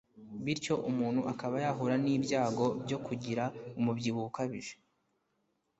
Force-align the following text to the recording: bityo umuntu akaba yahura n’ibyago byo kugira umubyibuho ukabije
bityo 0.43 0.73
umuntu 0.89 1.21
akaba 1.31 1.55
yahura 1.63 1.95
n’ibyago 2.03 2.65
byo 2.85 2.97
kugira 3.05 3.43
umubyibuho 3.79 4.25
ukabije 4.31 4.73